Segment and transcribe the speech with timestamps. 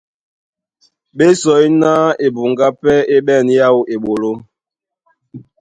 [1.17, 1.91] Ɓé sɔí ná
[2.25, 4.31] ebuŋgá pɛ́ é ɓɛ̂n yáō eɓoló.